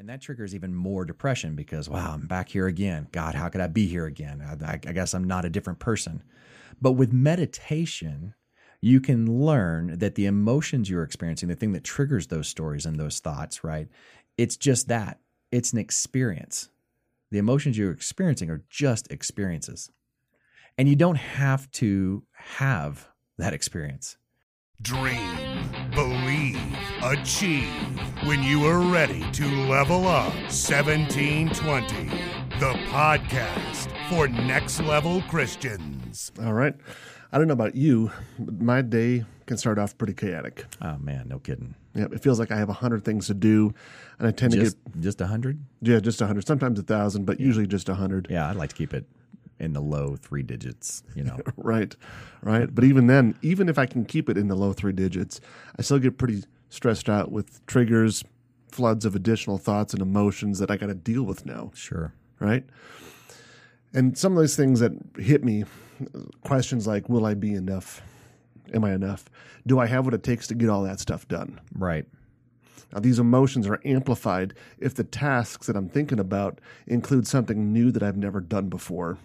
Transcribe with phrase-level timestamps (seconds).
[0.00, 3.06] And that triggers even more depression because, wow, I'm back here again.
[3.12, 4.42] God, how could I be here again?
[4.64, 6.22] I, I guess I'm not a different person.
[6.80, 8.32] But with meditation,
[8.80, 12.98] you can learn that the emotions you're experiencing, the thing that triggers those stories and
[12.98, 13.88] those thoughts, right?
[14.38, 15.20] It's just that
[15.52, 16.70] it's an experience.
[17.30, 19.90] The emotions you're experiencing are just experiences.
[20.78, 23.06] And you don't have to have
[23.36, 24.16] that experience.
[24.80, 26.58] Dream, believe,
[27.02, 28.09] achieve.
[28.24, 32.06] When you are ready to level up 1720,
[32.58, 36.30] the podcast for next level Christians.
[36.42, 36.74] All right.
[37.32, 40.66] I don't know about you, but my day can start off pretty chaotic.
[40.82, 41.74] Oh man, no kidding.
[41.94, 43.72] Yeah, it feels like I have a hundred things to do,
[44.18, 45.64] and I tend Just to get just a hundred?
[45.80, 48.26] yeah, just a hundred, sometimes a thousand, but usually just a hundred.
[48.30, 49.06] Yeah, I'd like to keep it
[49.58, 51.02] in the low three digits.
[51.14, 51.94] You know, Right,
[52.42, 52.72] right.
[52.74, 55.40] But even then, even if I can keep it in the low three digits,
[55.78, 58.24] I still get pretty stressed out with triggers,
[58.70, 61.70] floods of additional thoughts and emotions that I got to deal with now.
[61.74, 62.12] sure.
[62.38, 62.64] right?
[63.92, 65.64] And some of those things that hit me,
[66.42, 68.00] questions like, will I be enough?
[68.72, 69.24] Am I enough?
[69.66, 71.60] Do I have what it takes to get all that stuff done?
[71.74, 72.06] Right.
[72.92, 77.90] Now, these emotions are amplified if the tasks that I'm thinking about include something new
[77.92, 79.18] that I've never done before,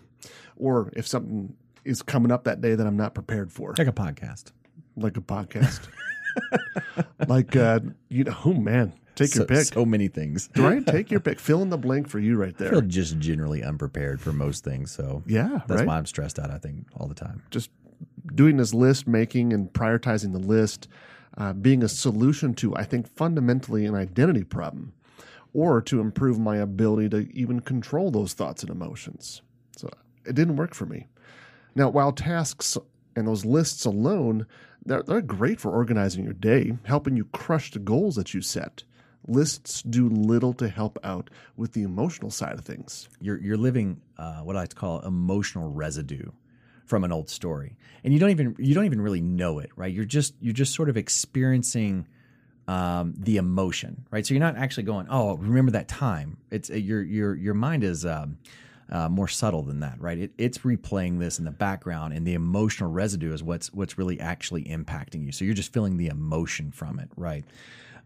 [0.57, 3.91] or if something is coming up that day that I'm not prepared for, Like a
[3.91, 4.51] podcast.
[4.95, 5.87] like a podcast.
[7.27, 9.65] like, uh, you know, oh man, take so, your pick.
[9.65, 10.49] So many things.
[10.57, 10.85] right?
[10.85, 11.39] Take your pick.
[11.39, 12.81] Fill in the blank for you right I feel there.
[12.81, 14.91] just generally unprepared for most things.
[14.91, 15.87] So Yeah, that's right.
[15.87, 17.41] why I'm stressed out, I think, all the time.
[17.51, 17.69] just
[18.33, 20.87] doing this list making and prioritizing the list
[21.37, 24.93] uh, being a solution to i think fundamentally an identity problem
[25.53, 29.41] or to improve my ability to even control those thoughts and emotions
[29.77, 29.87] so
[30.25, 31.07] it didn't work for me
[31.75, 32.77] now while tasks
[33.15, 34.45] and those lists alone
[34.85, 38.83] they're, they're great for organizing your day helping you crush the goals that you set
[39.27, 44.01] lists do little to help out with the emotional side of things You're you're living
[44.17, 46.29] uh, what I like to call emotional residue
[46.85, 49.91] from an old story, and you don't even you don't even really know it, right?
[49.91, 52.07] You're just you're just sort of experiencing
[52.67, 54.25] um, the emotion, right?
[54.25, 56.37] So you're not actually going, oh, remember that time.
[56.51, 58.05] It's uh, your your your mind is.
[58.05, 58.37] Um,
[58.91, 60.17] uh, more subtle than that, right?
[60.17, 64.19] It, it's replaying this in the background, and the emotional residue is what's what's really
[64.19, 65.31] actually impacting you.
[65.31, 67.45] So you're just feeling the emotion from it, right?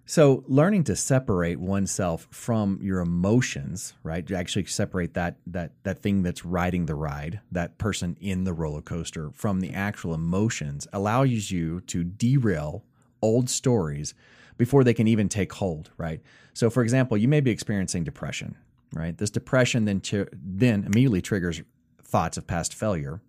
[0.06, 4.26] So learning to separate oneself from your emotions, right?
[4.26, 8.54] To actually separate that that that thing that's riding the ride, that person in the
[8.54, 12.84] roller coaster from the actual emotions allows you to derail
[13.22, 14.14] old stories
[14.58, 16.22] before they can even take hold, right?
[16.54, 18.56] So for example, you may be experiencing depression,
[18.94, 19.18] right?
[19.18, 20.02] This depression then
[20.34, 21.62] then immediately triggers
[22.04, 23.22] thoughts of past failure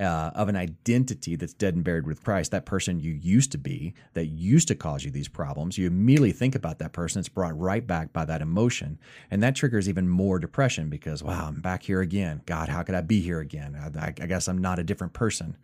[0.00, 3.58] uh, of an identity that's dead and buried with Christ, that person you used to
[3.58, 7.20] be, that used to cause you these problems, you immediately think about that person.
[7.20, 8.98] It's brought right back by that emotion.
[9.30, 12.42] And that triggers even more depression because, wow, I'm back here again.
[12.46, 13.76] God, how could I be here again?
[13.96, 15.56] I, I guess I'm not a different person.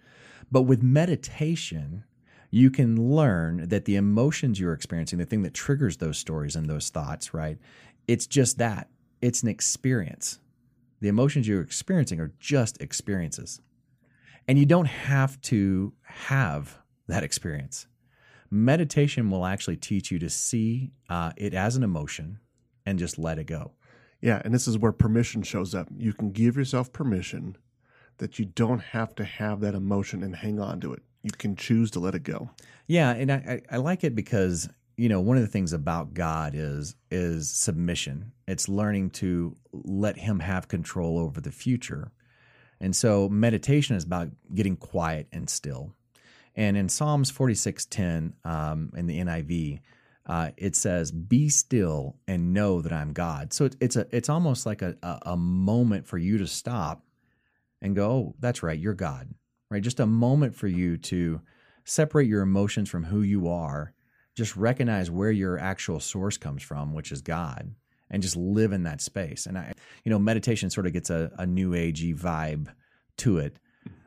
[0.53, 2.05] But with meditation,
[2.51, 6.69] you can learn that the emotions you're experiencing, the thing that triggers those stories and
[6.69, 7.59] those thoughts, right?
[8.09, 8.89] It's just that.
[9.21, 10.39] It's an experience.
[11.01, 13.61] The emotions you're experiencing are just experiences.
[14.49, 17.87] And you don't have to have that experience.
[18.51, 22.39] Meditation will actually teach you to see uh, it as an emotion
[22.85, 23.73] and just let it go.
[24.21, 25.89] Yeah, and this is where permission shows up.
[25.97, 27.57] You can give yourself permission
[28.19, 31.03] that you don't have to have that emotion and hang on to it.
[31.23, 32.51] You can choose to let it go.
[32.87, 34.69] Yeah, and I, I I like it because
[35.01, 38.33] you know one of the things about God is is submission.
[38.47, 42.13] It's learning to let Him have control over the future,
[42.81, 45.95] and so meditation is about getting quiet and still.
[46.55, 49.81] And in Psalms forty six ten um, in the NIV,
[50.27, 54.29] uh, it says, "Be still and know that I'm God." So it, it's a it's
[54.29, 57.03] almost like a, a a moment for you to stop
[57.81, 59.33] and go, "Oh, that's right, you're God."
[59.71, 61.41] Right, just a moment for you to
[61.85, 63.95] separate your emotions from who you are.
[64.41, 67.75] Just recognize where your actual source comes from, which is God,
[68.11, 69.45] and just live in that space.
[69.45, 72.69] And I, you know, meditation sort of gets a, a new agey vibe
[73.19, 73.59] to it,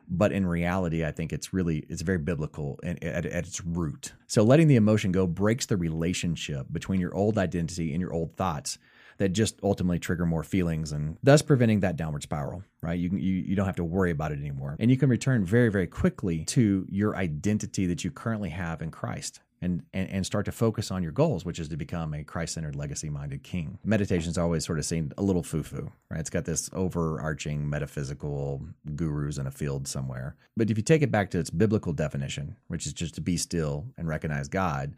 [0.08, 4.12] but in reality, I think it's really it's very biblical at, at, its root.
[4.26, 8.34] So letting the emotion go breaks the relationship between your old identity and your old
[8.34, 8.76] thoughts
[9.18, 13.20] that just ultimately trigger more feelings and thus preventing that downward spiral right you, can,
[13.20, 15.86] you you don't have to worry about it anymore and you can return very very
[15.86, 20.52] quickly to your identity that you currently have in christ and, and, and start to
[20.52, 23.78] focus on your goals, which is to become a Christ centered, legacy minded king.
[23.82, 26.20] Meditation is always sort of seen a little foo foo, right?
[26.20, 28.62] It's got this overarching metaphysical
[28.94, 30.36] gurus in a field somewhere.
[30.56, 33.36] But if you take it back to its biblical definition, which is just to be
[33.38, 34.94] still and recognize God,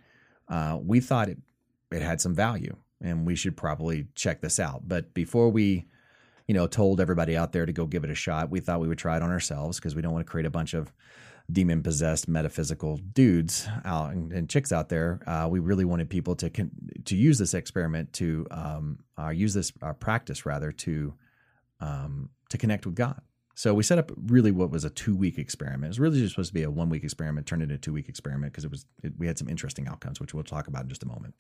[0.49, 1.39] uh, we thought it,
[1.93, 2.75] it had some value.
[3.01, 4.89] and we should probably check this out.
[4.89, 5.87] But before we,
[6.49, 8.89] you know, told everybody out there to go give it a shot, we thought we
[8.89, 10.93] would try it on ourselves because we don't want to create a bunch of
[11.51, 15.21] demon possessed metaphysical dudes out and, and chicks out there.
[15.27, 16.73] Uh, we really wanted people to con-
[17.05, 21.15] to use this experiment to um, uh, use this uh, practice rather to
[21.81, 23.21] um, to connect with God.
[23.55, 25.85] So we set up really what was a two week experiment.
[25.85, 27.93] It was really just supposed to be a one week experiment, turned into a two
[27.93, 30.83] week experiment because it was it, we had some interesting outcomes, which we'll talk about
[30.83, 31.35] in just a moment.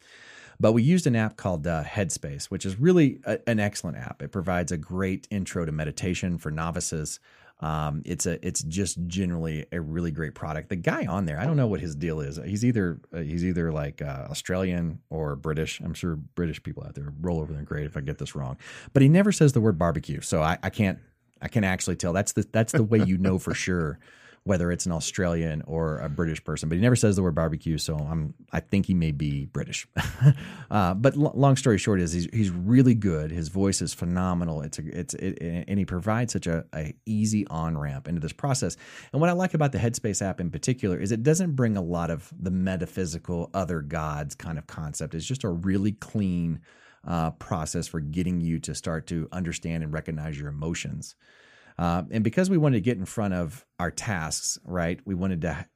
[0.58, 4.22] But we used an app called uh, Headspace, which is really a, an excellent app.
[4.22, 7.20] It provides a great intro to meditation for novices.
[7.60, 10.68] Um, it's a it's just generally a really great product.
[10.68, 12.38] The guy on there, I don't know what his deal is.
[12.44, 15.80] He's either uh, he's either like uh, Australian or British.
[15.80, 18.58] I'm sure British people out there roll over their grave if I get this wrong.
[18.92, 20.98] But he never says the word barbecue, so I, I can't
[21.40, 22.12] I can actually tell.
[22.12, 23.98] That's the that's the way you know for sure
[24.46, 26.68] whether it's an Australian or a British person.
[26.68, 29.88] But he never says the word barbecue, so I'm I think he may be British.
[30.70, 33.32] uh, but l- long story short is he's he's really good.
[33.32, 34.62] His voice is phenomenal.
[34.62, 38.32] It's a, it's it, and he provides such a, a easy on ramp into this
[38.32, 38.76] process.
[39.12, 41.82] And what I like about the Headspace app in particular is it doesn't bring a
[41.82, 45.16] lot of the metaphysical other gods kind of concept.
[45.16, 46.60] It's just a really clean
[47.04, 51.16] uh, process for getting you to start to understand and recognize your emotions.
[51.78, 55.00] Uh, and because we wanted to get in front of our tasks, right?
[55.04, 55.66] We wanted to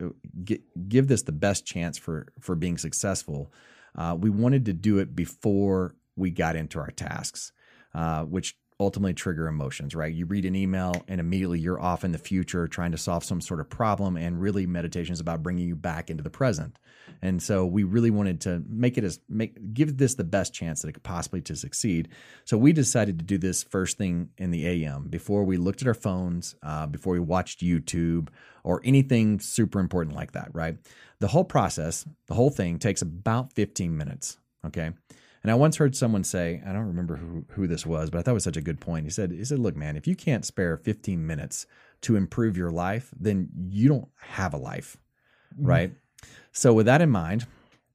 [0.44, 3.52] get, give this the best chance for for being successful.
[3.94, 7.52] Uh, we wanted to do it before we got into our tasks,
[7.94, 10.12] uh, which ultimately trigger emotions, right?
[10.12, 13.40] You read an email and immediately you're off in the future trying to solve some
[13.40, 14.16] sort of problem.
[14.16, 16.78] And really, meditation is about bringing you back into the present.
[17.22, 20.80] And so we really wanted to make it as make give this the best chance
[20.80, 22.08] that it could possibly to succeed.
[22.44, 25.88] So we decided to do this first thing in the AM before we looked at
[25.88, 28.28] our phones, uh, before we watched YouTube
[28.64, 30.76] or anything super important like that, right?
[31.18, 34.38] The whole process, the whole thing takes about 15 minutes.
[34.64, 34.90] Okay.
[35.42, 38.22] And I once heard someone say, I don't remember who, who this was, but I
[38.22, 39.06] thought it was such a good point.
[39.06, 41.66] He said, he said, look, man, if you can't spare 15 minutes
[42.02, 44.98] to improve your life, then you don't have a life.
[45.54, 45.66] Mm-hmm.
[45.66, 45.92] Right.
[46.52, 47.46] So with that in mind,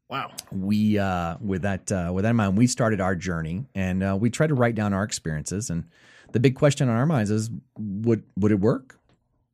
[0.08, 0.32] Wow.
[0.52, 4.18] We uh, with that uh, with that in mind, we started our journey and uh,
[4.20, 5.70] we tried to write down our experiences.
[5.70, 5.86] And
[6.32, 9.00] the big question on our minds is, would would it work?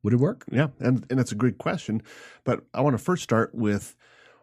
[0.02, 0.44] Would it work?
[0.50, 2.02] Yeah, and and it's a great question,
[2.44, 3.96] but I want to first start with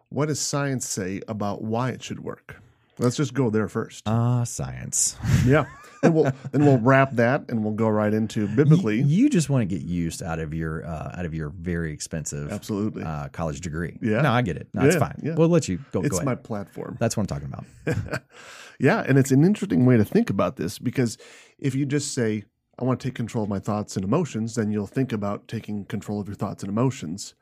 [0.08, 2.60] what does science say about why it should work?
[3.00, 4.02] Let's just go there first.
[4.06, 5.16] Ah, science.
[5.46, 5.64] Yeah.
[6.02, 8.96] and we'll then we'll wrap that and we'll go right into biblically.
[8.98, 11.92] You, you just want to get used out of your uh, out of your very
[11.92, 13.98] expensive absolutely uh, college degree.
[14.00, 14.68] Yeah, no, I get it.
[14.72, 15.20] No, it's fine.
[15.22, 15.34] yeah.
[15.34, 16.00] We'll let you go.
[16.00, 16.96] it's go my platform.
[17.00, 18.22] That's what I'm talking about.
[18.80, 21.18] Yeah, and it's an interesting way to think about this because
[21.58, 22.44] if you just say,
[22.78, 25.84] I want to take control of my thoughts and emotions, then you'll think about taking
[25.84, 27.34] control of your thoughts and emotions.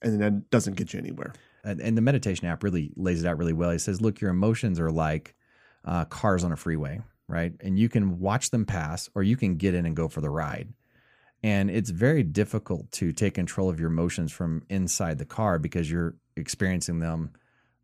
[0.00, 1.34] And that doesn't get you anywhere.
[1.64, 3.70] And, and the meditation app really lays it out really well.
[3.70, 5.34] It says, look, your emotions are like
[5.84, 7.52] uh, cars on a freeway, right?
[7.60, 10.30] And you can watch them pass, or you can get in and go for the
[10.30, 10.72] ride.
[11.42, 15.90] And it's very difficult to take control of your emotions from inside the car because
[15.90, 17.32] you're experiencing them,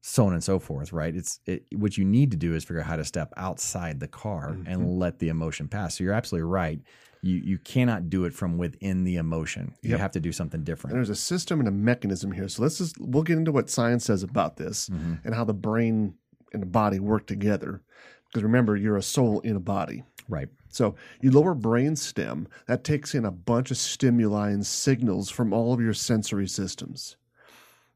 [0.00, 1.14] so on and so forth, right?
[1.14, 4.06] It's it, what you need to do is figure out how to step outside the
[4.06, 5.98] car and let the emotion pass.
[5.98, 6.80] So you're absolutely right.
[7.22, 9.74] You you cannot do it from within the emotion.
[9.82, 10.00] You Yep.
[10.00, 10.94] have to do something And different.
[10.94, 12.48] there's a system and a mechanism here.
[12.48, 15.20] So let's just we'll get into what science says about this Mhm.
[15.24, 16.14] and how the brain
[16.52, 17.82] and the body work together.
[18.26, 20.04] Because remember, you're a soul in a body.
[20.28, 20.48] Right.
[20.68, 25.52] So you lower brain stem, that takes in a bunch of stimuli and signals from
[25.52, 27.16] all of your sensory systems.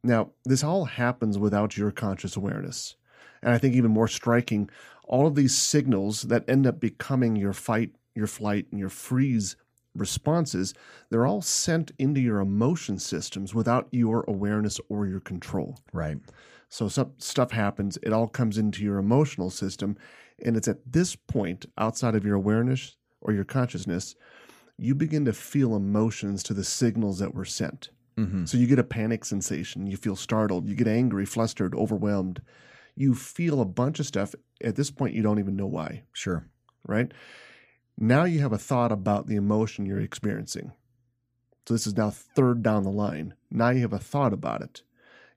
[0.02, 2.97] Now, this all happens without your conscious awareness.
[3.43, 4.71] And I think even more striking,
[5.05, 9.57] all of these signals that end up becoming your fight, your flight, and your freeze
[9.95, 10.73] responses,
[11.11, 15.78] they're all sent into your emotion systems without your awareness or your control.
[15.92, 16.19] Right.
[16.69, 19.97] So some stuff happens, it all comes into your emotional system,
[20.42, 24.14] and it's at this point outside of your awareness or your consciousness,
[24.78, 27.90] you begin to feel emotions to the signals that were sent.
[28.16, 32.40] hmm So you get a panic sensation, you feel startled, you get angry, flustered, overwhelmed.
[32.95, 34.35] You feel a bunch of stuff.
[34.62, 36.47] At this point, you don't even know why, Sure.
[36.87, 37.12] right?
[37.99, 40.72] Now you have a thought about the emotion you're experiencing.
[41.66, 43.34] So this is now third down the line.
[43.50, 44.82] Now you have a thought about it.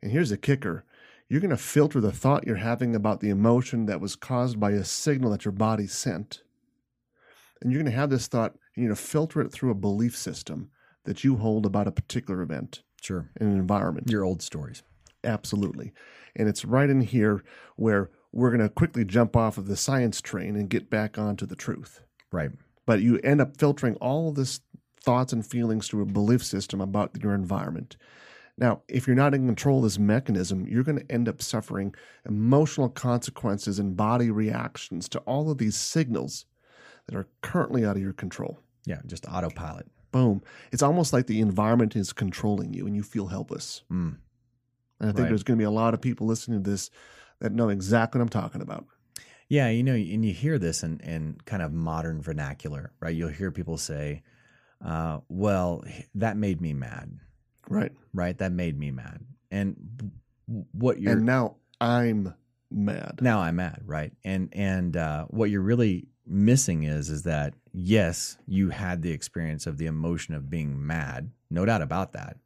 [0.01, 0.85] And here's the kicker
[1.27, 4.71] you're going to filter the thought you're having about the emotion that was caused by
[4.71, 6.43] a signal that your body sent.
[7.61, 9.75] And you're going to have this thought, and you're going to filter it through a
[9.75, 10.69] belief system
[11.05, 13.29] that you hold about a particular event Sure.
[13.39, 14.09] in an environment.
[14.09, 14.83] Your old stories.
[15.23, 15.93] Absolutely.
[16.35, 17.43] And it's right in here
[17.75, 21.45] where we're going to quickly jump off of the science train and get back onto
[21.45, 22.01] the truth.
[22.35, 22.51] Right.
[22.85, 24.59] But you end up filtering all of this
[25.01, 27.95] thoughts and feelings through a belief system about your environment.
[28.57, 31.93] Now, if you're not in control of this mechanism, you're going to end up suffering
[32.25, 36.45] emotional consequences and body reactions to all of these signals
[37.07, 38.59] that are currently out of your control.
[38.85, 39.87] Yeah, just autopilot.
[40.11, 40.41] Boom.
[40.71, 43.83] It's almost like the environment is controlling you and you feel helpless.
[43.91, 44.17] Mm.
[44.99, 45.29] And I think Right.
[45.29, 46.89] there's going to be a lot of people listening to this
[47.39, 48.85] that know exactly what I'm talking about.
[49.47, 53.15] Yeah, you know, and you hear this in, in kind of modern vernacular, right?
[53.15, 54.23] You'll hear people say,
[54.83, 55.83] uh, well,
[56.15, 57.19] that made me mad,
[57.69, 57.91] Right.
[58.13, 58.37] right?
[58.37, 59.21] That made me mad.
[59.51, 60.11] And
[60.71, 62.33] what you're and now I'm
[62.71, 63.19] mad.
[63.21, 64.13] now I'm mad, right?
[64.23, 69.67] And and uh, what you're really missing is is that yes, you had the experience
[69.67, 72.37] of the emotion of being mad, no doubt about that.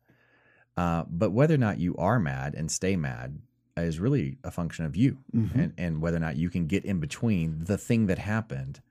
[0.77, 3.39] Uh, but whether or not you are mad and stay mad
[3.83, 5.55] is really a function of you, Mhm.
[5.55, 8.81] and and whether or not you can get in between the thing that happened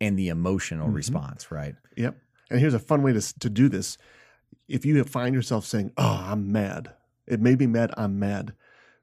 [0.00, 0.94] and the emotional Mhm.
[0.94, 1.74] response, right?
[1.96, 2.16] Yep.
[2.50, 3.98] And here's a fun way to to do this.
[4.68, 6.94] If you find yourself saying, "Oh, I'm mad,"
[7.26, 7.90] it made me mad.
[7.96, 8.52] I'm mad.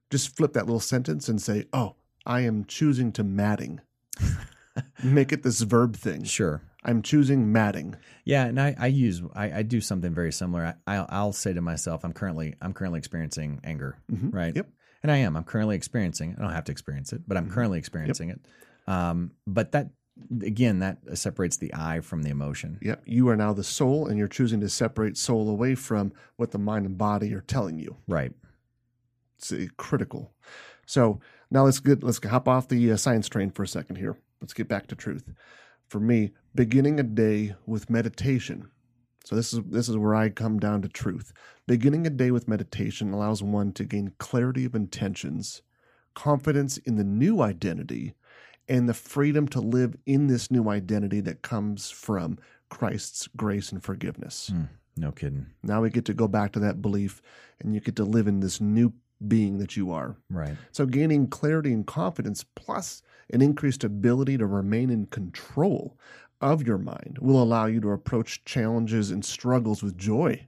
[0.10, 3.82] Just flip that little sentence and say, "Oh, I am choosing to madding."
[5.04, 6.24] Make it this verb thing.
[6.24, 6.62] Sure.
[6.84, 7.96] I'm choosing matting.
[8.26, 10.76] Yeah, and I, I use I, I do something very similar.
[10.86, 14.34] I, I'll, I'll say to myself, I'm currently I'm currently experiencing anger, Mhm.
[14.34, 14.56] right?
[14.56, 14.70] Yep.
[15.06, 15.38] And I am.
[15.38, 16.32] I'm currently experiencing.
[16.32, 16.40] it.
[16.40, 17.52] I don't have to experience it, but I'm Mhm.
[17.52, 18.42] currently experiencing it.
[18.88, 19.92] Um, but that
[20.42, 22.80] again, that separates the I from the emotion.
[22.82, 23.04] Yep.
[23.06, 26.58] You are now the soul, and you're choosing to separate soul away from what the
[26.58, 27.98] mind and body are telling you.
[28.08, 28.34] Right.
[29.38, 30.34] It's uh, critical.
[30.88, 31.20] So
[31.52, 34.18] now let's get let's hop off the uh, science train for a second here.
[34.42, 35.32] Let's get back to truth.
[35.88, 38.72] For me, beginning a day with meditation.
[39.26, 41.34] So this is this is where I come down to truth.
[41.68, 45.64] Beginning a day with meditation allows one to gain clarity of intentions,
[46.14, 48.14] confidence in the new identity,
[48.70, 52.38] and the freedom to live in this new identity that comes from
[52.70, 54.52] Christ's grace and forgiveness.
[54.54, 54.66] Hmm,
[54.96, 55.48] no kidding.
[55.64, 57.24] Now we get to go back to that belief
[57.60, 58.94] and you get to live in this new
[59.28, 60.18] being that you are.
[60.30, 60.56] Right.
[60.72, 63.02] So, gaining clarity and confidence, plus
[63.32, 65.98] an increased ability to remain in control
[66.46, 70.48] of your mind, will allow you to approach challenges and struggles with joy.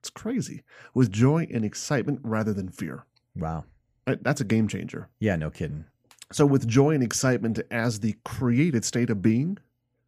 [0.00, 0.62] It's crazy.
[0.94, 3.04] With joy and excitement rather than fear.
[3.36, 3.64] Wow.
[4.06, 5.08] That's a game changer.
[5.20, 5.36] Yeah.
[5.36, 5.84] No kidding.
[6.32, 9.58] So, with joy and excitement as the created state of being,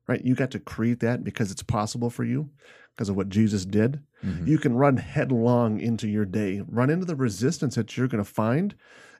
[0.07, 0.25] right?
[0.25, 2.51] You got to create that because it's possible for you
[2.95, 4.01] because of what Jesus did.
[4.23, 4.47] Mhm.
[4.47, 8.31] You can run headlong into your day, run into the resistance that you're going to
[8.31, 8.75] find,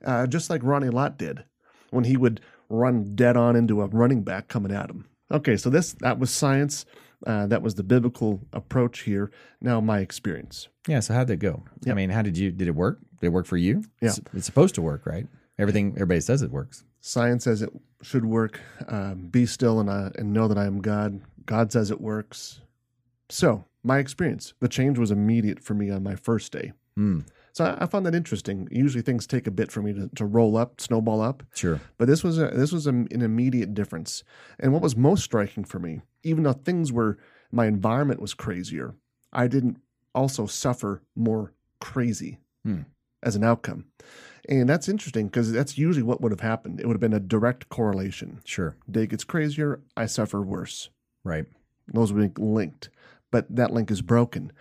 [0.05, 1.45] uh, just like Ronnie Lott did
[1.91, 5.07] when he would run dead on into a running back coming at him.
[5.31, 6.85] Okay, so this that was science.
[7.27, 9.31] Uh, that was the biblical approach here.
[9.61, 10.69] Now, my experience.
[10.89, 11.01] Yeah.
[11.01, 11.65] So how'd that go?
[11.87, 12.51] I mean, how did you?
[12.51, 12.99] Did it work?
[13.21, 13.85] Did it work for you?
[14.01, 14.09] Yeah.
[14.09, 15.27] It's, it's supposed to work, right?
[15.59, 16.85] Everything everybody says it works.
[17.01, 17.71] Science says it
[18.03, 18.61] should work.
[18.89, 21.21] Um, be still and, uh, and know that I am God.
[21.45, 22.61] God says it works.
[23.29, 26.73] So, my experience, the change was immediate for me on my first day.
[26.99, 28.69] Mm, So I, I found that interesting.
[28.71, 31.81] Usually things take a bit for me to, to roll up, snowball up, sure.
[31.99, 34.23] but this was a, this was a, an immediate difference.
[34.59, 37.19] And what was most striking for me, even though things were
[37.53, 38.95] my environment was crazier,
[39.33, 39.81] I didn't
[40.15, 42.83] also suffer more crazy Hmm.
[43.23, 43.87] as an outcome.
[44.49, 46.81] And that's interesting because that's usually what would have happened.
[46.81, 48.41] It would have been a direct correlation.
[48.45, 48.77] Sure.
[48.91, 50.91] Day gets crazier, I suffer worse.
[51.25, 51.47] Right.
[51.89, 52.91] Those would be linked,
[53.31, 54.53] but that link is broken.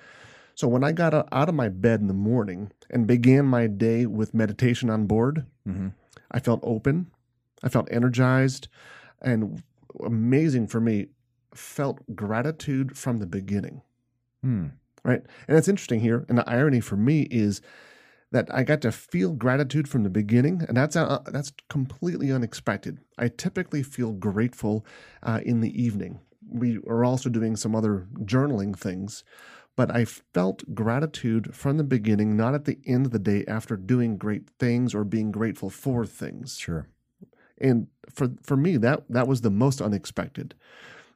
[0.59, 4.05] So when I got out of my bed in the morning and began my day
[4.05, 5.87] with meditation on board, hmm
[6.31, 7.07] I felt open,
[7.63, 8.67] I felt energized,
[9.21, 9.63] and
[10.03, 11.07] amazing for me,
[11.55, 13.83] felt gratitude from the beginning.
[14.43, 14.67] Hmm.
[15.05, 15.23] Right.
[15.47, 16.25] And it's interesting here.
[16.27, 17.61] And the irony for me is
[18.33, 22.99] that I got to feel gratitude from the beginning, and that's uh, that's completely unexpected.
[23.17, 24.85] I typically feel grateful
[25.23, 26.19] uh, in the evening.
[26.51, 29.23] We are also doing some other journaling things,
[29.79, 33.77] but I felt gratitude from the beginning, not at the end of the day after
[33.77, 36.57] doing great things or being grateful for things.
[36.57, 36.89] Sure.
[37.61, 40.53] And for for me, that that was the most unexpected.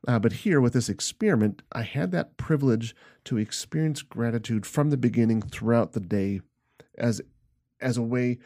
[0.08, 4.98] Uh, but here with this experiment, I had that privilege to experience gratitude from the
[4.98, 6.40] beginning throughout the day,
[6.98, 7.22] as
[7.82, 8.38] as a way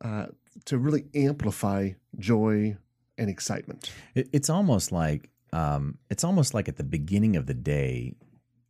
[0.00, 0.26] uh,
[0.66, 2.76] to really amplify joy
[3.18, 3.90] and excitement.
[4.14, 8.14] It, it's almost like um, it's almost like at the beginning of the day,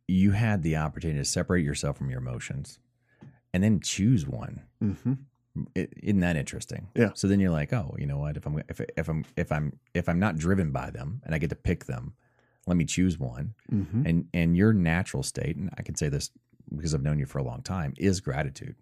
[0.07, 2.79] you had the opportunity to separate yourself from your emotions,
[3.53, 4.61] and then choose one.
[4.83, 5.13] Mm-hmm.
[5.75, 6.87] is isn't that interesting?
[6.95, 7.11] Yeah.
[7.15, 8.37] So then you're like, oh, you know what?
[8.37, 11.37] If I'm if if I'm if I'm if I'm not driven by them and I
[11.39, 12.13] get to pick them,
[12.65, 13.53] let me choose one.
[13.71, 14.03] Mm-hmm.
[14.05, 16.31] And and your natural state, and I can say this
[16.75, 18.75] because I've known you for a long time, is gratitude.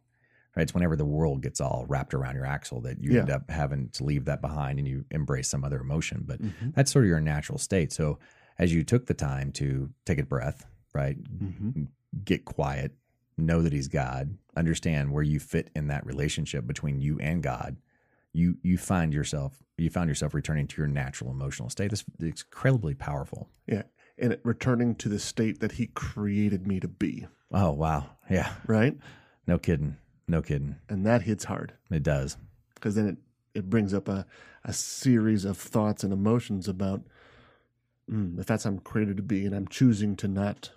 [0.56, 0.64] Right?
[0.64, 3.20] It's whenever the world gets all wrapped around your axle that you Yeah.
[3.22, 6.24] end up having to leave that behind and you embrace some other emotion.
[6.26, 6.70] But Mm-hmm.
[6.76, 7.92] that's sort of your natural state.
[7.92, 8.20] So
[8.58, 10.66] as you took the time to take a breath,
[10.96, 11.84] right, Mm-hmm.
[12.24, 12.94] get quiet,
[13.38, 17.78] know that he's God, understand where you fit in that relationship between you and God,
[18.34, 21.90] you you find yourself you found yourself returning to your natural emotional state.
[21.92, 23.50] This is incredibly powerful.
[23.68, 23.84] Yeah.
[24.18, 27.28] And it, returning to the state that he created me to be.
[27.52, 28.10] Oh wow.
[28.30, 28.54] Yeah.
[28.68, 28.98] Right.
[29.48, 29.98] No kidding.
[30.28, 30.78] No kidding.
[30.90, 32.38] And that hits hard It does.
[32.76, 33.18] because then it,
[33.54, 34.26] it brings up a,
[34.64, 37.02] a series of thoughts and emotions about
[38.10, 40.72] mm, if that's how I'm created to be and I'm choosing to not.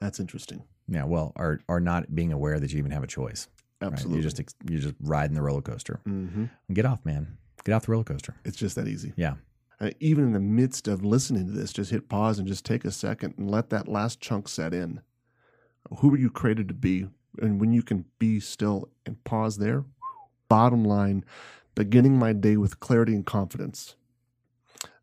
[0.00, 0.64] That's interesting.
[0.88, 1.04] Yeah.
[1.04, 3.48] Well, are or not being aware that you even have a choice.
[3.80, 3.92] right?
[3.92, 4.22] Absolutely.
[4.22, 6.00] You're just you're just riding the roller coaster.
[6.04, 7.36] hmm Get off, man.
[7.64, 8.34] Get off the roller coaster.
[8.44, 9.12] It's just that easy.
[9.16, 9.34] Yeah.
[9.80, 12.84] Uh, even in the midst of listening to this, just hit pause and just take
[12.84, 15.00] a second and let that last chunk set in.
[15.98, 17.06] Who are you created to be?
[17.40, 19.84] And when you can be still and pause there,
[20.48, 21.24] bottom line,
[21.76, 23.94] beginning my day with clarity and confidence.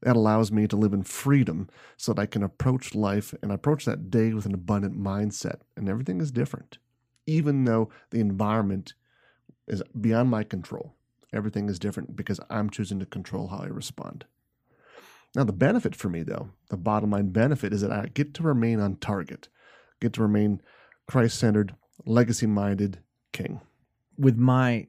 [0.06, 3.86] That allows me to live in freedom so that I can approach life and approach
[3.86, 5.62] that day with an abundant mindset.
[5.76, 6.78] And everything is different,
[7.26, 8.94] even though the environment
[9.68, 10.94] is beyond my control.
[11.34, 14.26] Everything is different because I'm choosing to control how I respond.
[15.36, 18.44] Now, the benefit for me, though, the bottom line benefit is that I get to
[18.44, 19.50] remain on target,
[20.00, 20.62] get to remain
[21.08, 21.74] Christ centered,
[22.06, 23.00] legacy minded
[23.34, 23.60] king.
[24.18, 24.88] with my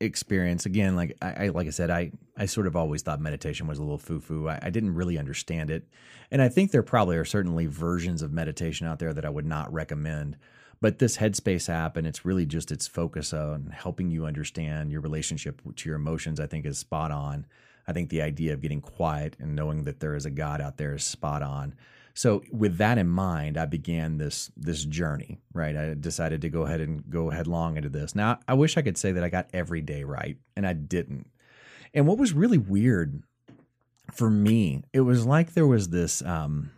[0.00, 0.66] experience.
[0.66, 3.78] Again like I, I like i said i i sort of always thought meditation was
[3.78, 4.48] a little foo-foo.
[4.48, 5.86] I, I didn't really understand it.
[6.30, 9.46] And i think there probably are certainly versions of meditation out there that i would
[9.46, 10.36] not recommend.
[10.80, 15.00] But this headspace app and it's really just its focus on helping you understand your
[15.00, 17.46] relationship to your emotions i think is spot on.
[17.86, 20.76] I think the idea of getting quiet and knowing that there is a god out
[20.76, 21.74] there is spot on
[22.14, 25.38] so with that in mind, I began this this journey.
[25.52, 28.14] Right, I decided to go ahead and go headlong into this.
[28.14, 31.30] Now, I wish I could say that I got every day right, and I didn't.
[31.94, 33.22] And what was really weird
[34.10, 36.70] for me, it was like there was this um,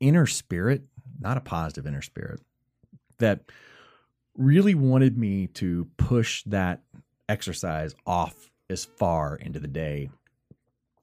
[0.00, 0.82] inner spirit,
[1.20, 2.40] not a positive inner spirit,
[3.18, 3.40] that
[4.36, 6.82] really wanted me to push that
[7.28, 10.10] exercise off as far into the day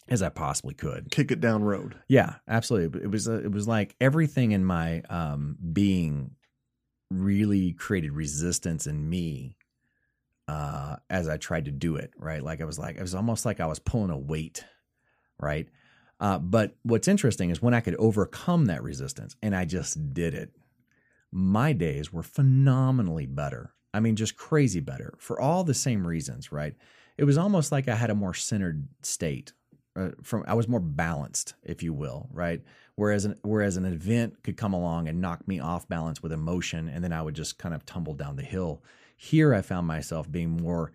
[0.07, 1.11] as I possibly could.
[1.11, 1.95] Kick it down road.
[2.07, 3.03] Yeah, absolutely.
[3.03, 6.31] It was uh, it was like everything in my um, being
[7.09, 9.55] really created resistance in me
[10.47, 12.11] uh, as I tried to do it.
[12.17, 14.65] Right, like I was like it was almost like I was pulling a weight.
[15.39, 15.67] Right,
[16.19, 20.33] uh, but what's interesting is when I could overcome that resistance and I just did
[20.33, 20.51] it.
[21.31, 23.73] My days were phenomenally better.
[23.91, 26.51] I mean, just crazy better for all the same reasons.
[26.51, 26.75] Right,
[27.17, 29.53] it was almost like I had a more centered state
[29.95, 32.61] uh, from I was more balanced, if you will, right?
[32.95, 36.87] Whereas an, whereas an event could come along and knock me off balance with emotion,
[36.89, 38.83] and then I would just kind of tumble down the hill.
[39.17, 40.91] Here, I found myself being more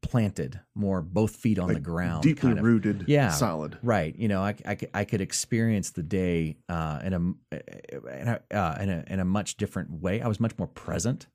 [0.00, 2.64] planted, more both feet on the ground, Deeply kind of.
[2.64, 3.30] rooted, Yeah.
[3.30, 3.78] solid.
[3.82, 4.14] Right.
[4.16, 7.18] You know, I, I, could- I could experience the day uh, in a
[7.52, 10.20] in a, uh, in a in a much different way.
[10.20, 11.26] I was much more present.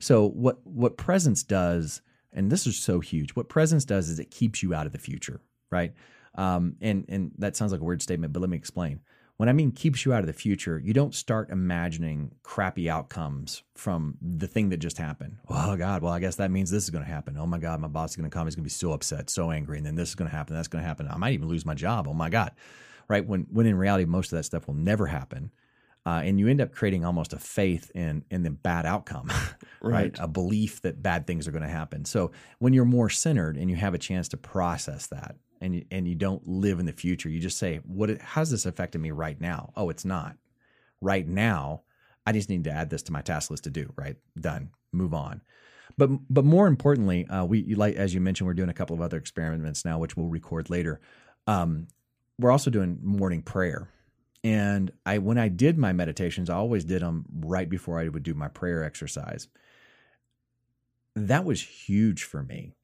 [0.00, 2.00] So what what presence does,
[2.32, 3.30] and this is so huge.
[3.36, 5.92] What presence does is it keeps you out of the future, right?
[6.38, 9.00] Um, and and that sounds like a weird statement, but let me explain.
[9.38, 13.62] When I mean keeps you out of the future, you don't start imagining crappy outcomes
[13.74, 15.36] from the thing that just happened.
[15.48, 17.36] Oh God, well I guess that means this is going to happen.
[17.36, 18.46] Oh my God, my boss is going to come.
[18.46, 20.54] He's going to be so upset, so angry, and then this is going to happen.
[20.54, 21.08] That's going to happen.
[21.08, 22.06] I might even lose my job.
[22.08, 22.52] Oh my God,
[23.08, 23.26] right?
[23.26, 25.50] When when in reality most of that stuff will never happen,
[26.06, 29.28] uh, and you end up creating almost a faith in in the bad outcome,
[29.82, 29.92] right?
[30.02, 30.16] Right.
[30.20, 32.04] A belief that bad things are going to happen.
[32.04, 35.84] So when you're more centered and you have a chance to process that, and you,
[35.90, 38.20] and you don't live in the future, you just say, "What?
[38.20, 39.72] How's this affecting me right now?
[39.76, 40.36] Oh, it's not.
[41.00, 41.82] Right now,
[42.26, 43.92] I just need to add this to my task list to do.
[43.96, 44.70] Right, done.
[44.92, 45.42] Move on."
[45.96, 49.02] But but more importantly, uh, we like as you mentioned, we're doing a couple of
[49.02, 51.00] other experiments now, which we'll record later.
[51.46, 51.88] Um,
[52.38, 53.88] we're also doing morning prayer.
[54.44, 58.22] And I, when I did my meditations, I always did them right before I would
[58.22, 59.48] do my prayer exercise.
[61.16, 62.74] That was huge for me.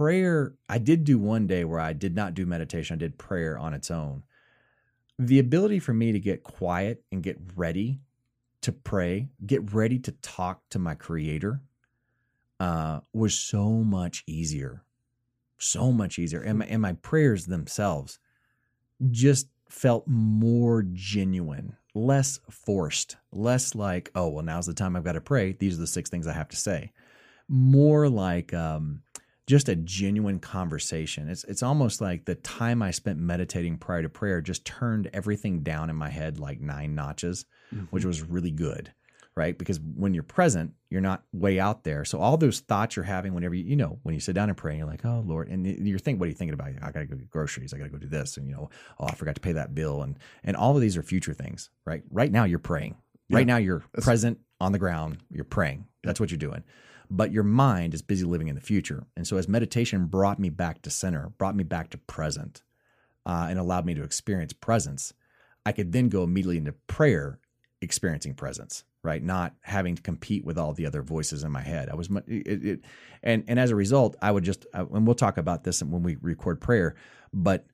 [0.00, 3.58] Prayer, I did do one day where I did not do meditation, I did prayer
[3.58, 4.22] on its own.
[5.18, 8.00] The ability for me to get quiet and get ready
[8.62, 11.60] to pray, get ready to talk to my creator,
[12.58, 14.84] uh, was so much easier.
[15.58, 16.40] So much easier.
[16.40, 18.18] And my, and my prayers themselves
[19.10, 25.12] just felt more genuine, less forced, less like, oh, well, now's the time I've got
[25.12, 25.52] to pray.
[25.52, 26.92] These are the six things I have to say.
[27.48, 29.02] More like um,
[29.50, 31.28] just a genuine conversation.
[31.28, 35.62] It's it's almost like the time I spent meditating prior to prayer just turned everything
[35.62, 37.86] down in my head like nine notches, mm-hmm.
[37.86, 38.92] which was really good.
[39.36, 39.56] Right.
[39.56, 42.04] Because when you're present, you're not way out there.
[42.04, 44.58] So all those thoughts you're having whenever you, you know, when you sit down and
[44.58, 45.48] pray, you're like, oh Lord.
[45.48, 46.68] And you're thinking, what are you thinking about?
[46.82, 47.72] I gotta go get groceries.
[47.72, 48.36] I gotta go do this.
[48.36, 50.02] And you know, oh, I forgot to pay that bill.
[50.02, 52.02] And and all of these are future things, right?
[52.10, 52.96] Right now you're praying.
[53.30, 55.86] Right now, you're present on the ground, you're praying.
[56.02, 56.64] That's what you're doing.
[57.10, 59.04] But your mind is busy living in the future.
[59.16, 62.62] And so, as meditation brought me back to center, brought me back to present,
[63.26, 65.12] uh, and allowed me to experience presence,
[65.66, 67.40] I could then go immediately into prayer,
[67.80, 69.22] experiencing presence, right?
[69.22, 71.88] Not having to compete with all the other voices in my head.
[71.88, 72.80] I was, it, it,
[73.22, 76.02] and and as a result, I would just, uh, and we'll talk about this when
[76.02, 76.94] we record prayer,
[77.32, 77.66] but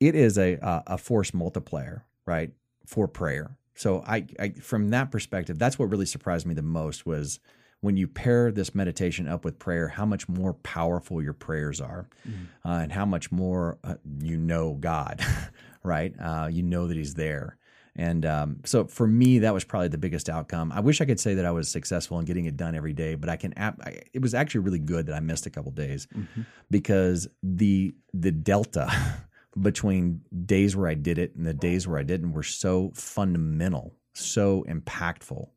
[0.00, 2.52] it is a a force multiplier, right,
[2.86, 3.58] for prayer.
[3.74, 7.38] So I, I, from that perspective, that's what really surprised me the most was
[7.80, 12.08] when you pair this meditation up with prayer, how much more powerful your prayers are,
[12.28, 12.68] mm-hmm.
[12.68, 15.24] uh, and how much more uh, you know God,
[15.82, 16.14] right?
[16.20, 17.56] Uh, you know that He's there.
[17.98, 20.70] And um, so for me, that was probably the biggest outcome.
[20.70, 23.16] I wish I could say that I was successful in getting it done every day,
[23.16, 23.52] but I can.
[23.56, 26.42] I, it was actually really good that I missed a couple days mm-hmm.
[26.70, 28.88] because the the delta
[29.60, 33.94] between days where I did it and the days where I didn't were so fundamental,
[34.14, 35.48] so impactful,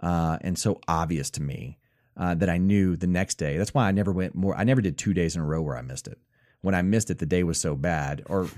[0.00, 1.78] uh, and so obvious to me
[2.16, 3.56] uh, that I knew the next day.
[3.56, 4.56] That's why I never went more.
[4.56, 6.18] I never did two days in a row where I missed it.
[6.60, 8.22] When I missed it, the day was so bad.
[8.26, 8.48] Or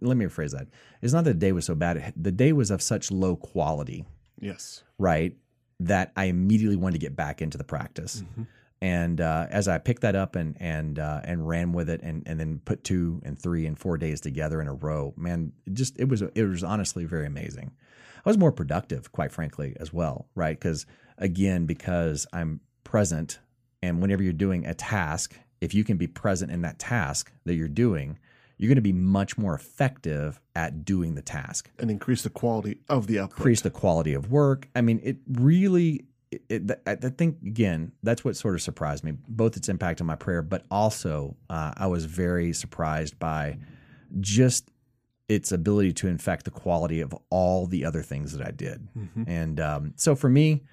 [0.00, 0.68] let me rephrase that:
[1.02, 4.04] it's not that the day was so bad; the day was of such low quality.
[4.38, 4.82] Yes.
[4.98, 5.36] Right.
[5.80, 8.22] That I immediately wanted to get back into the practice.
[8.22, 8.42] Mm-hmm.
[8.80, 12.22] And uh, as I picked that up and and uh, and ran with it, and
[12.26, 15.74] and then put two and three and four days together in a row, man, it
[15.74, 17.72] just it was it was honestly very amazing.
[18.24, 20.58] I was more productive, quite frankly, as well, right?
[20.58, 20.86] Because
[21.18, 23.38] again, because I'm present,
[23.82, 27.54] and whenever you're doing a task, if you can be present in that task that
[27.54, 28.18] you're doing,
[28.56, 32.78] you're going to be much more effective at doing the task and increase the quality
[32.88, 33.38] of the output.
[33.38, 34.68] Increase the quality of work.
[34.74, 39.12] I mean, it really it, it, I think again that's what sort of surprised me,
[39.28, 43.58] both its impact on my prayer, but also uh, I was very surprised by
[44.20, 44.70] just
[45.28, 48.88] its ability to infect the quality of all the other things that I did.
[48.96, 49.24] Mm-hmm.
[49.26, 50.64] And um, so for me,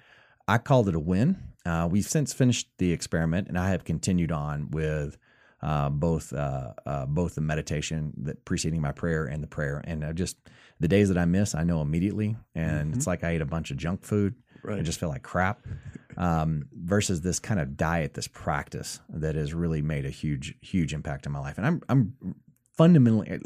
[0.46, 1.36] I called it a win.
[1.64, 5.16] Uh, we've since finished the experiment, and I have continued on with
[5.62, 9.80] uh, both uh, uh both the meditation that preceding my prayer and the prayer.
[9.84, 10.36] And I just
[10.80, 12.94] the days that I miss, I know immediately, and mm-hmm.
[12.94, 14.76] it's like I ate a bunch of junk food right.
[14.76, 15.66] and just feel like crap.
[16.18, 20.92] Um, versus this kind of diet, this practice that has really made a huge, huge
[20.92, 21.56] impact in my life.
[21.56, 22.34] And I'm, I'm
[22.76, 23.40] fundamentally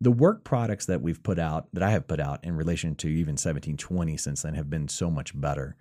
[0.00, 3.08] the work products that we've put out, that I have put out in relation to
[3.08, 5.76] even 1720 since then, have been so much better.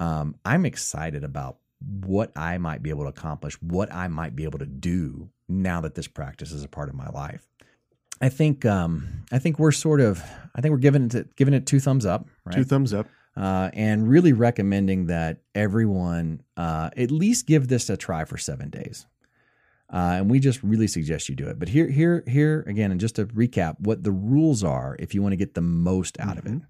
[0.00, 1.58] Um, I'm excited about
[2.04, 5.80] what I might be able to accomplish, what I might be able to do now
[5.82, 7.46] that this practice is a part of my life.
[8.20, 10.22] I think um, I think we're sort of
[10.54, 12.54] I think we're giving it giving it two thumbs up, right?
[12.54, 17.96] Two thumbs up uh, and really recommending that everyone uh, at least give this a
[17.96, 19.06] try for seven days.
[19.92, 21.58] Uh, and we just really suggest you do it.
[21.58, 25.20] But here, here, here again, and just to recap, what the rules are if you
[25.20, 26.46] want to get the most out mm-hmm.
[26.48, 26.62] of it.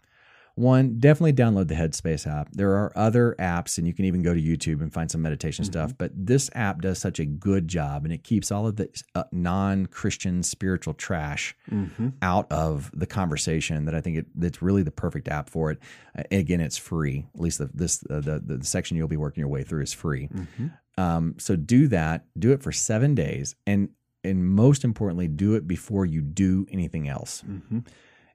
[0.53, 0.62] Mm-hmm.
[0.62, 2.51] One, definitely download the Headspace app.
[2.53, 5.65] There are other apps, and you can even go to YouTube and find some meditation
[5.65, 5.73] mm-hmm.
[5.73, 5.95] stuff.
[5.97, 9.25] But this app does such a good job, and it keeps all of the uh,
[9.33, 12.11] non Christian spiritual trash mm-hmm.
[12.23, 13.85] out of the conversation.
[13.85, 15.79] That I think it, it's really the perfect app for it.
[16.17, 17.27] Uh, again, it's free.
[17.35, 19.93] At least the, this uh, the, the section you'll be working your way through is
[19.93, 20.29] free.
[20.29, 20.67] Mm-hmm.
[20.99, 22.27] Um, so do that.
[22.38, 23.88] Do it for seven days, and
[24.25, 27.43] and most importantly, do it before you do anything else.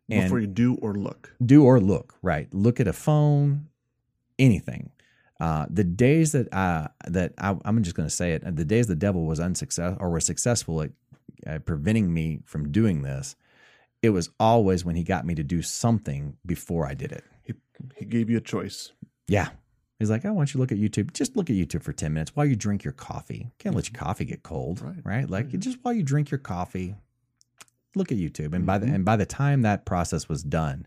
[0.09, 1.33] And Before you do or look.
[1.45, 2.47] Do or look, right?
[2.53, 3.67] Look at a phone,
[4.39, 4.91] anything.
[5.39, 8.87] Uh, the days that I, that I, am just going to say it, the days
[8.87, 10.91] the devil was unsuccessful or was successful at
[11.45, 13.35] uh, preventing me from doing this,
[14.01, 17.23] it was always when he got me to do something before I did it.
[17.43, 17.53] He,
[17.95, 18.93] he gave you a choice.
[19.27, 19.49] Yeah.
[19.99, 21.13] He's like, I want you to look at YouTube.
[21.13, 23.49] Just look at YouTube for 10 minutes while you drink your coffee.
[23.57, 24.97] Can't let your coffee get cold, right?
[25.03, 25.29] right?
[25.29, 26.95] Like, just while you drink your coffee,
[27.95, 28.53] look at YouTube.
[28.53, 28.65] And mm-hmm.
[28.65, 28.95] by the mm-hmm.
[28.95, 30.85] and by the time that process was done,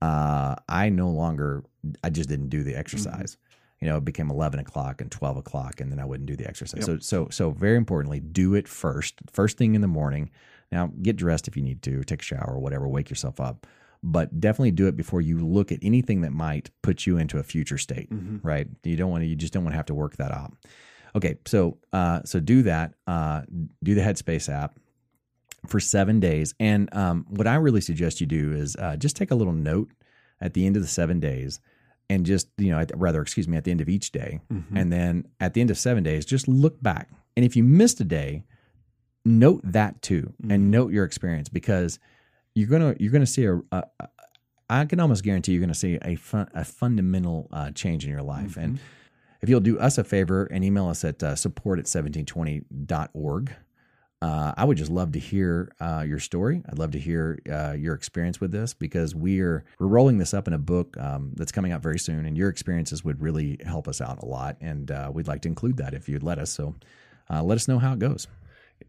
[0.00, 1.64] uh, I no longer
[2.02, 3.36] I just didn't do the exercise.
[3.36, 3.84] Mm-hmm.
[3.84, 6.46] You know, it became eleven o'clock and twelve o'clock, and then I wouldn't do the
[6.46, 6.86] exercise.
[6.86, 6.86] Yep.
[6.86, 10.30] So so so very importantly, do it first, first thing in the morning.
[10.70, 13.66] Now get dressed if you need to, take a shower or whatever, wake yourself up.
[14.04, 17.44] But definitely do it before you look at anything that might put you into a
[17.44, 18.38] future state, mm-hmm.
[18.44, 18.66] right?
[18.82, 20.54] You don't want to, you just don't want to have to work that out.
[21.14, 22.94] Okay, so uh, so do that.
[23.06, 23.42] Uh,
[23.82, 24.76] do the Headspace app
[25.66, 26.54] for seven days.
[26.58, 29.90] And um, what I really suggest you do is uh, just take a little note
[30.40, 31.60] at the end of the seven days
[32.10, 34.40] and just, you know, rather, excuse me, at the end of each day.
[34.52, 34.76] Mm-hmm.
[34.76, 37.10] And then at the end of seven days, just look back.
[37.36, 38.44] And if you missed a day,
[39.24, 40.50] note that too mm-hmm.
[40.50, 41.98] and note your experience because
[42.54, 44.08] you're going to, you're going to see a, a, a,
[44.68, 48.10] I can almost guarantee you're going to see a, fun, a fundamental uh, change in
[48.10, 48.52] your life.
[48.52, 48.60] Mm-hmm.
[48.60, 48.80] And
[49.42, 53.52] if you'll do us a favor and email us at uh, support at 1720.org,
[54.22, 56.62] uh, I would just love to hear uh, your story.
[56.68, 60.32] I'd love to hear uh, your experience with this because we are we're rolling this
[60.32, 63.58] up in a book um, that's coming out very soon, and your experiences would really
[63.66, 64.56] help us out a lot.
[64.60, 66.52] And uh, we'd like to include that if you'd let us.
[66.52, 66.76] So
[67.28, 68.28] uh, let us know how it goes.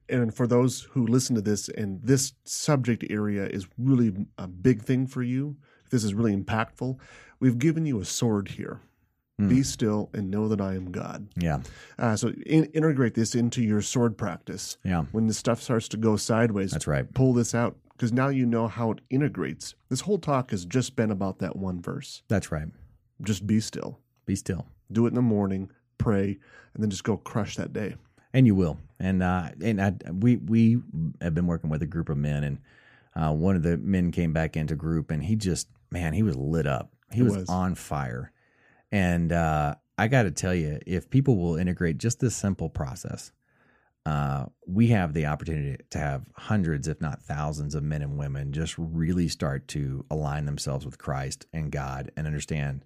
[0.08, 4.84] And for those who listen to this and this subject area is really a big
[4.84, 5.56] thing for you,
[5.90, 7.00] this is really impactful,
[7.40, 8.82] we've given you a sword here.
[9.40, 9.50] Hmm.
[9.50, 11.28] Be still and know that I am God.
[11.36, 11.62] Yeah,
[11.98, 14.78] Uh, so in, integrate this into your sword practice.
[14.84, 17.12] yeah, When the stuff starts to go sideways, that's right.
[17.16, 19.74] pull this out because now you know how it integrates.
[19.90, 22.22] This whole talk has just been about that one verse.
[22.28, 22.68] That's right.
[23.24, 24.00] Just be still.
[24.28, 24.68] Be still.
[24.92, 26.38] Do it in the morning, pray,
[26.76, 27.96] and then just go crush that day.
[28.36, 28.78] and you will.
[29.00, 30.80] And uh, and I, we we
[31.22, 32.58] have been working with a group of men, and
[33.16, 36.36] uh, one of the men came back into group, and he just man, he was
[36.36, 36.92] lit up.
[37.12, 37.50] He He was, was.
[37.50, 38.32] on fire.
[38.94, 43.32] And uh, I got to tell you, if people will integrate just this simple process,
[44.06, 48.54] uh, we have the opportunity to have hundreds, if not thousands, of men and women
[48.54, 52.86] just really start to align themselves with Christ and God and understand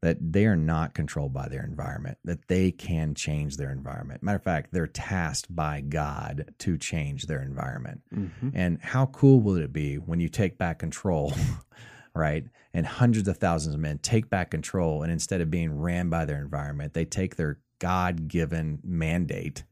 [0.00, 4.22] that they are not controlled by their environment, that they can change their environment.
[4.22, 8.00] Matter of fact, they're tasked by God to change their environment.
[8.14, 8.48] Mm-hmm.
[8.54, 11.34] And how cool will it be when you take back control,
[12.14, 12.44] right?
[12.72, 16.24] And hundreds of thousands of men take back control, and instead of being ran by
[16.24, 19.64] their environment, they take their God given mandate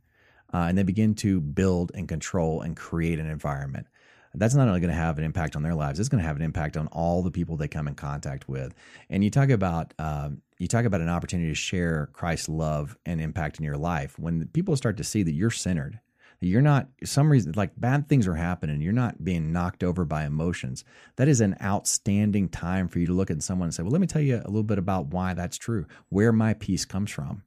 [0.52, 3.86] uh, and they begin to build and control and create an environment.
[4.34, 6.36] That's not only going to have an impact on their lives; it's going to have
[6.36, 8.74] an impact on all the people they come in contact with.
[9.10, 13.20] And you talk about um, you talk about an opportunity to share Christ's love and
[13.20, 14.18] impact in your life.
[14.18, 16.00] When people start to see that you're centered,
[16.46, 20.24] you're not some reason like bad things are happening, you're not being knocked over by
[20.24, 20.84] emotions.
[21.16, 24.00] That is an outstanding time for you to look at someone and say, "Well, let
[24.00, 27.42] me tell you a little bit about why that's true, where my peace comes from."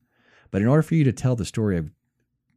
[0.51, 1.91] But in order for you to tell the story of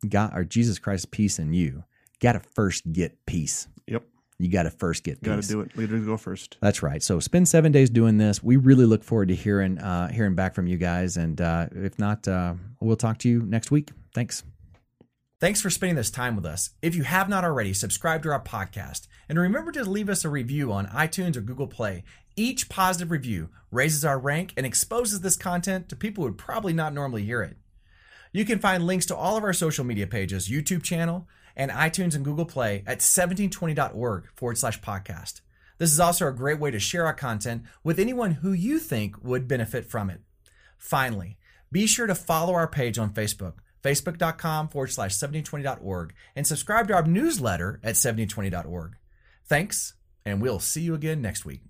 [0.08, 1.84] God or Jesus Christ's peace in you,
[2.20, 3.66] got to first get peace.
[3.86, 4.04] Yep.
[4.38, 5.26] You got to first get peace.
[5.26, 5.76] You Got to do it.
[5.76, 6.58] Leaders go first.
[6.60, 7.02] That's right.
[7.02, 8.40] So spend seven days doing this.
[8.42, 11.16] We really look forward to hearing uh, hearing back from you guys.
[11.16, 13.90] And uh, if not, uh, we'll talk to you next week.
[14.14, 14.44] Thanks.
[15.40, 16.70] Thanks for spending this time with us.
[16.82, 20.28] If you have not already, subscribe to our podcast and remember to leave us a
[20.28, 22.02] review on iTunes or Google Play.
[22.34, 26.72] Each positive review raises our rank and exposes this content to people who would probably
[26.72, 27.56] not normally hear it.
[28.32, 32.16] You can find links to all of our social media pages, YouTube channel, and iTunes
[32.16, 35.40] and Google Play at 1720.org forward slash podcast.
[35.78, 39.22] This is also a great way to share our content with anyone who you think
[39.22, 40.20] would benefit from it.
[40.76, 41.38] Finally,
[41.70, 46.94] be sure to follow our page on Facebook, facebook.com forward slash 1720.org, and subscribe to
[46.94, 48.96] our newsletter at 1720.org.
[49.46, 51.62] Thanks, and we'll see you again next week.